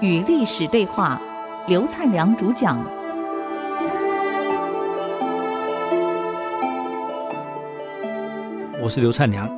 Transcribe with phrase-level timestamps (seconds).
[0.00, 1.20] 与历史对话，
[1.66, 2.78] 刘灿良主讲。
[8.80, 9.48] 我是刘灿良。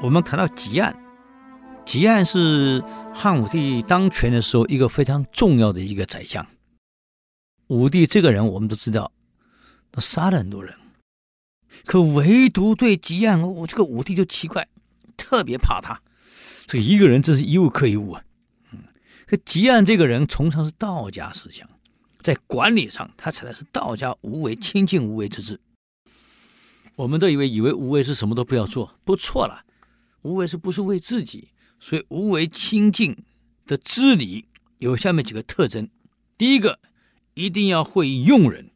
[0.00, 0.92] 我们谈到汲黯，
[1.84, 2.82] 汲黯是
[3.12, 6.46] 汉武帝当权的时候一个非常重要的一个宰相。
[7.68, 9.12] 武帝这个人，我们都知道，
[9.90, 10.74] 他杀了很多人，
[11.84, 14.66] 可唯独对汲黯，我这个武帝就奇怪，
[15.16, 16.00] 特别怕他。
[16.66, 18.24] 这一个人真是一物克一物啊。
[19.26, 21.68] 这吉安这个人崇尚是道家思想，
[22.20, 25.60] 在管理上他采的是道家无为、清净无为之治。
[26.96, 29.64] 我们都以为以为无为是什么都不要做，不错了。
[30.20, 31.48] 无为是不是为自己？
[31.80, 33.24] 所以无为清净
[33.66, 34.44] 的治理
[34.78, 35.88] 有下面几个特征：
[36.36, 36.78] 第一个，
[37.34, 38.70] 一定要会用人。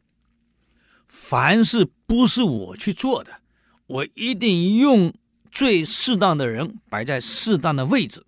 [1.07, 3.41] 凡事不是我去做的，
[3.85, 5.13] 我一定用
[5.51, 8.23] 最适当的人摆在适当的位置。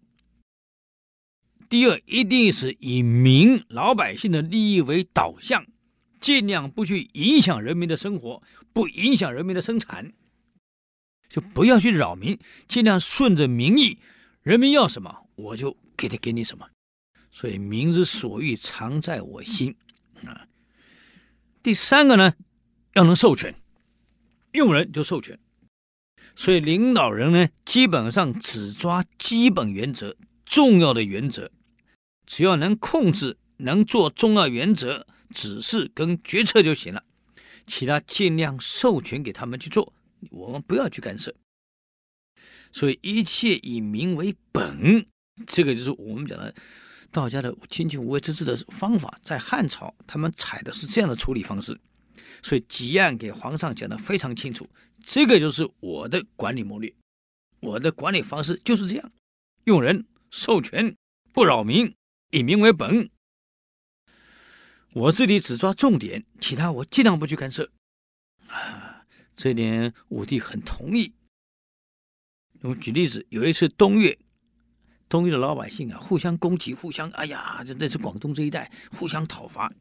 [1.69, 5.65] 第二，一定是以民老百姓的利益为导向，
[6.19, 8.41] 尽量不去影响人民的生活，
[8.73, 10.11] 不影响人民的生产，
[11.29, 13.99] 就不要去扰民，尽量顺着民意，
[14.41, 16.67] 人民要什么我就给他给你什么。
[17.29, 19.75] 所以民之所欲，常在我心
[20.25, 20.47] 啊。
[21.61, 22.33] 第三个呢，
[22.93, 23.53] 要能授权，
[24.53, 25.39] 用人就授权。
[26.35, 31.51] 所以领导人呢，基本上只抓基本原则、重要的原则。
[32.25, 37.03] 只要能控制、能做重要原则指示跟决策就行了，
[37.65, 39.93] 其他尽量授权给他们去做，
[40.29, 41.33] 我们不要去干涉。
[42.71, 45.05] 所以一切以民为本，
[45.47, 46.53] 这个就是我们讲的
[47.11, 49.19] 道家的清净无为之治的方法。
[49.23, 51.79] 在汉朝，他们采的是这样的处理方式。
[52.41, 54.69] 所以汲黯给皇上讲的非常清楚，
[55.03, 56.93] 这个就是我的管理谋略，
[57.59, 59.11] 我的管理方式就是这样：
[59.65, 60.95] 用人、授权、
[61.31, 61.93] 不扰民。
[62.31, 63.09] 以民为本，
[64.93, 67.71] 我这里只抓重点，其他我尽量不去干涉。
[68.45, 69.03] 啊，
[69.35, 71.15] 这点武帝很同意。
[72.61, 74.15] 我举例子，有一次东越，
[75.07, 79.73] 东越的老百姓啊，互相攻击，互相哎呀，这那是广东这一带互相讨伐。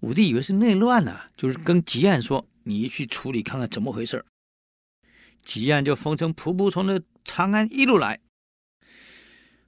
[0.00, 4.24] 武帝以为是内乱呢、啊，就是跟汲黯说：“你去处理看看怎么回事。”
[5.44, 8.20] 汲黯就风尘仆仆从那长安一路来。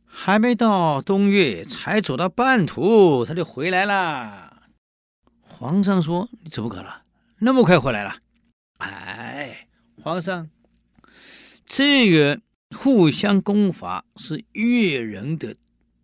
[0.06, 4.68] 还没到东岳，才走到半途，他就回来了。
[5.40, 7.04] 皇上说：“你怎么搞了？
[7.38, 8.18] 那么快回来了？”
[8.78, 9.68] 哎，
[10.02, 10.50] 皇上，
[11.64, 12.40] 这个
[12.76, 15.56] 互相攻伐是越人的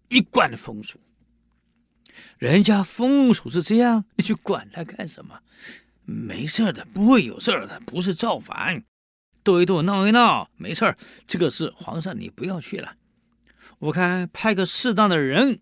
[0.09, 0.99] 一贯风俗。
[2.39, 5.41] 人家风俗是这样，你去管他干什么？
[6.05, 8.85] 没事的，不会有事的，不是造反，
[9.43, 10.97] 斗一斗，闹一闹，没事。
[11.27, 12.97] 这个事皇上，你不要去了。
[13.81, 15.61] 我看派个适当的人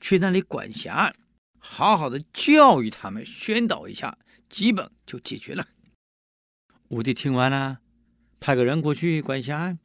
[0.00, 1.14] 去那里管辖，
[1.58, 5.68] 好好的教育他们，宣导一下，基本就解决了。
[6.88, 7.80] 武帝听完了，
[8.40, 9.76] 派个人过去管辖，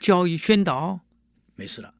[0.00, 1.00] 教育宣导，
[1.54, 1.94] 没事了。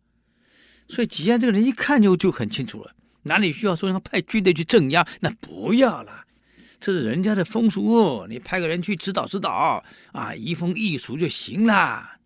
[0.88, 2.94] 所以吉安这个人一看就就很清楚了，
[3.26, 6.24] 哪里需要说要派军队去镇压，那不要了，
[6.80, 12.18] 这是人家的风俗，你派个人去指导指导啊，移风易俗就行了。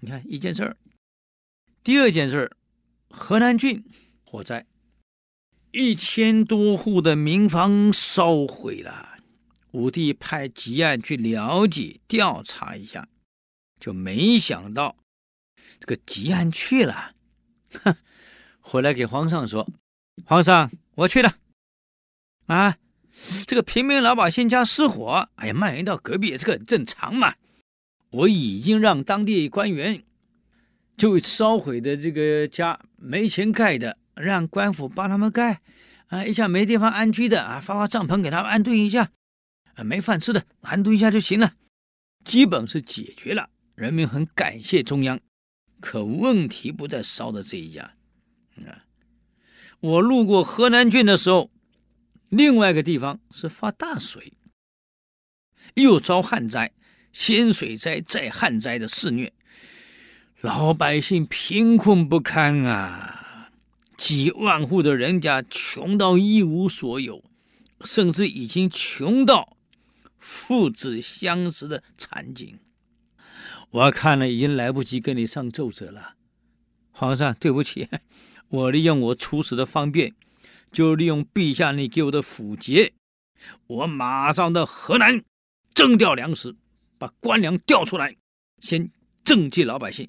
[0.00, 0.76] 你看一件事儿。
[1.82, 2.56] 第二件事儿，
[3.10, 3.84] 河南郡
[4.24, 4.66] 火灾，
[5.70, 9.18] 一千多户的民房烧毁了。
[9.72, 13.08] 武帝派吉安去了解调查一下，
[13.80, 14.96] 就没想到
[15.80, 17.14] 这个吉安去了，
[17.82, 17.96] 哼，
[18.60, 19.68] 回来给皇上说
[20.24, 21.36] ：“皇上，我去了。
[22.46, 22.76] 啊，
[23.46, 27.34] 这个平民老百姓家失火，哎呀，蔓延到隔壁，这个很正常嘛。
[28.10, 30.02] 我已经让当地官员。”
[30.96, 35.60] 就烧毁的这个家没钱盖的，让官府帮他们盖，
[36.06, 39.10] 啊，一下没地方安居的啊，发发帐篷给他们安顿一下，
[39.74, 41.54] 啊，没饭吃的安顿一下就行了，
[42.24, 43.50] 基本是解决了。
[43.74, 45.18] 人民很感谢中央，
[45.80, 47.82] 可问题不在烧的这一家，
[48.64, 48.86] 啊，
[49.84, 51.50] 我路过河南郡的时候，
[52.30, 54.32] 另外一个地方是发大水，
[55.74, 56.72] 又遭旱灾，
[57.12, 59.30] 先水灾再旱灾的肆虐。
[60.40, 63.50] 老百姓贫困不堪啊，
[63.98, 67.22] 几万户的人家穷到一无所有，
[67.84, 69.58] 甚至已经穷到
[70.18, 72.58] 父子相食的惨景。
[73.68, 76.14] 我看了已经来不及跟你上奏折了，
[76.90, 77.86] 皇上，对不起，
[78.48, 80.14] 我利用我出使的方便，
[80.70, 82.92] 就利用陛下你给我的符节，
[83.66, 85.22] 我马上到河南
[85.72, 86.54] 征调粮食，
[86.98, 88.16] 把官粮调出来，
[88.60, 88.90] 先
[89.24, 90.08] 赈济老百姓。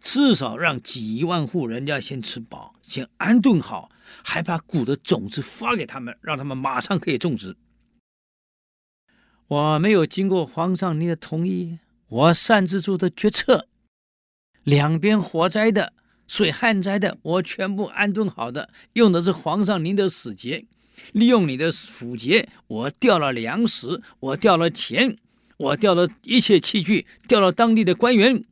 [0.00, 3.90] 至少让几万户人家先吃饱，先安顿好，
[4.22, 7.56] 还把谷的种子发给他们，让他们马上可以种植。
[9.48, 13.66] 我没有经过皇上您的同意，我擅自做的决策，
[14.62, 15.92] 两边火灾的、
[16.28, 20.66] 水旱灾的，我全部安顿好的，用的是皇上您的使节，
[21.12, 25.16] 利用你的府节，我调了粮食，我调了钱，
[25.56, 28.44] 我调了一切器具，调了当地的官员。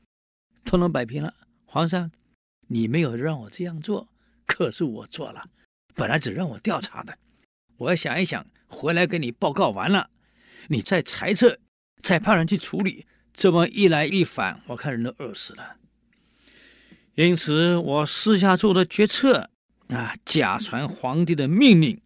[0.65, 1.35] 都能摆平了，
[1.65, 2.11] 皇上，
[2.67, 4.09] 你没有让我这样做，
[4.47, 5.45] 可是我做了。
[5.95, 7.17] 本来只让我调查的，
[7.77, 10.11] 我想一想，回来给你报告完了，
[10.69, 11.59] 你再裁撤，
[12.03, 13.07] 再派人去处理。
[13.33, 15.77] 这么一来一返，我看人都饿死了。
[17.17, 19.51] 因此，我私下做的决策
[19.89, 22.01] 啊，假传皇帝的命令，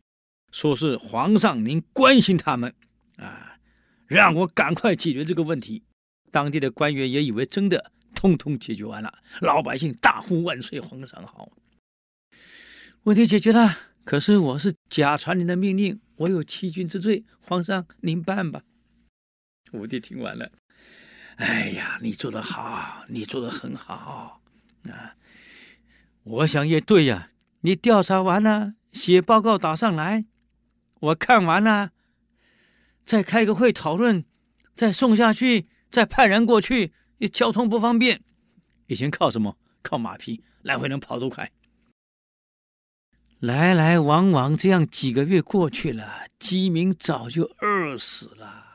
[0.53, 2.73] 说是皇上您关心他们
[3.17, 3.59] 啊，
[4.07, 5.83] 让我赶快解决这个问题。
[6.31, 7.91] 当地的官员也以为真的。
[8.13, 11.51] 通通解决完了，老百姓大呼万岁，皇上好。
[13.05, 18.63] 问题解决了，可是我是假传您的命令，我有欺君之罪，皇上您办吧。
[19.73, 20.53] 武帝听完了，
[21.37, 24.40] 哎呀，你做得好，你做得很好
[24.85, 25.17] 啊！
[26.23, 30.25] 我想也对呀，你调查完了，写报告打上来，
[31.01, 31.93] 我看完了，
[33.05, 34.25] 再开个会讨论，
[34.75, 36.93] 再送下去，再派人过去。
[37.33, 38.23] 交通不方便，
[38.87, 39.59] 以前靠什么？
[39.83, 41.51] 靠马匹，来回能跑多快？
[43.41, 48.67] 来来往往这样几个月过去了，鸡民早就饿死了。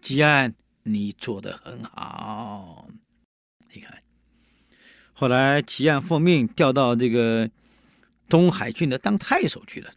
[0.00, 2.88] 吉安，你做的很好。
[3.72, 4.01] 你看，
[5.22, 7.48] 后来吉安奉命调到这个
[8.28, 9.94] 东海郡的当太守去了。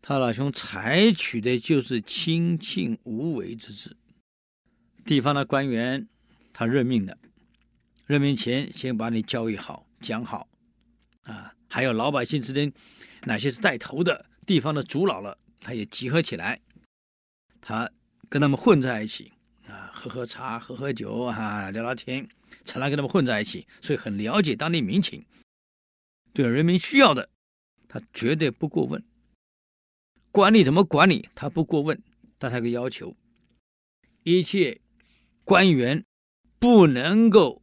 [0.00, 3.96] 他老兄采取的就是亲庆无为之治。
[5.04, 6.06] 地方的官员，
[6.52, 7.18] 他任命的，
[8.06, 10.46] 任命前先把你教育好、讲好，
[11.24, 12.72] 啊，还有老百姓之间，
[13.24, 16.60] 哪些是带头的地方的主老了，他也集合起来，
[17.60, 17.90] 他
[18.28, 19.32] 跟他们混在一起，
[19.66, 22.28] 啊，喝喝茶、喝喝酒，哈、啊，聊聊天，
[22.64, 25.24] 常常跟他们混在一起，所以很了解当地民情，
[26.32, 27.28] 对人民需要的，
[27.88, 29.02] 他绝对不过问。
[30.30, 32.00] 管理怎么管理，他不过问，
[32.38, 33.14] 但他有个要求，
[34.22, 34.80] 一切。
[35.44, 36.04] 官员
[36.60, 37.60] 不能够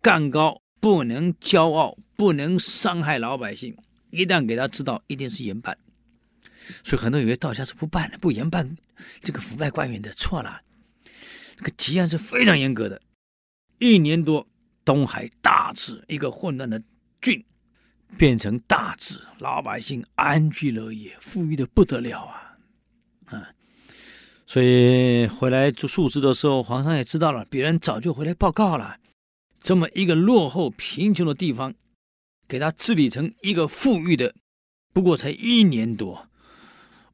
[0.00, 3.76] 干高，不能骄傲，不能伤害老百姓。
[4.08, 5.76] 一旦给他知道，一定是严办。
[6.82, 8.78] 所以很多人以为道家是不办的，不严办
[9.20, 10.62] 这个腐败官员的，错了。
[11.56, 13.02] 这个吉安是非常严格的。
[13.78, 14.46] 一年多，
[14.84, 16.82] 东海大治，一个混乱的
[17.20, 17.44] 郡
[18.16, 22.56] 变成大治，老百姓安居乐业，富裕的不得了啊！
[23.26, 23.48] 啊。
[24.46, 28.98] 所以回来做述职的时候，皇上也知道了，别人早就回来报告了。
[29.60, 31.74] 这么一个落后贫穷的地方，
[32.46, 34.32] 给他治理成一个富裕的，
[34.92, 36.28] 不过才一年多。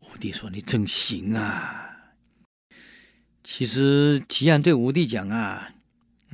[0.00, 1.88] 武帝说：“你真行啊！”
[3.42, 5.70] 其实吉安对武帝讲啊：“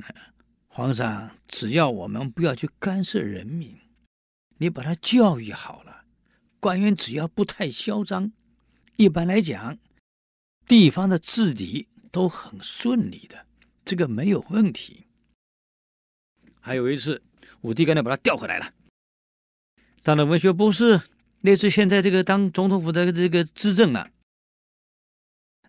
[0.67, 3.77] 皇上，只要我们不要去干涉人民，
[4.57, 6.05] 你把他教育好了，
[6.59, 8.31] 官员只要不太嚣张，
[8.95, 9.77] 一般来讲。”
[10.67, 13.47] 地方的治理都很顺利的，
[13.83, 15.07] 这个没有问题。
[16.61, 17.23] 还有一次，
[17.61, 18.71] 武帝干脆把他调回来了，
[20.03, 21.01] 当了文学博士，
[21.41, 24.11] 类似现在这个当总统府的这个资政了。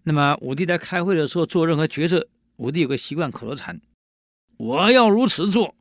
[0.02, 3.80] 那么武帝在开会的时候做任何决策，武帝有个习惯口头禅
[4.60, 5.74] ：“我要如此做，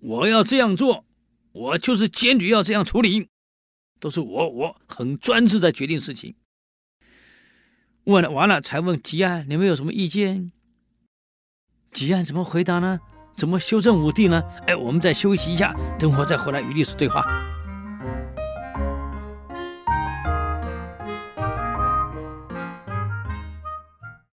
[0.00, 1.04] 我要这样做，
[1.52, 3.28] 我就是坚决要这样处理，
[4.00, 6.34] 都是我，我很专制的决定事情。”
[8.04, 10.52] 问了完了，才问吉安，你们有什么意见？
[11.92, 12.98] 吉安怎么回答呢？
[13.36, 14.42] 怎么修正武帝呢？
[14.66, 17.22] 哎，我们再休息一下，等会再回来与历史对话。